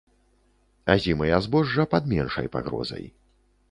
[0.95, 3.05] Азімыя збожжа пад меншай пагрозай.